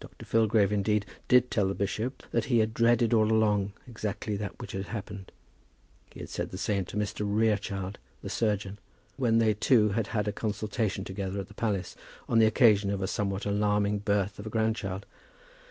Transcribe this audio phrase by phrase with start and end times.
[0.00, 0.26] Dr.
[0.26, 4.72] Filgrave, indeed, did tell the bishop that he had dreaded all along exactly that which
[4.72, 5.32] had happened.
[6.12, 7.24] He had said the same to Mr.
[7.24, 8.78] Rerechild, the surgeon,
[9.16, 11.96] when they two had had a consultation together at the palace
[12.28, 15.06] on the occasion of a somewhat alarming birth of a grandchild.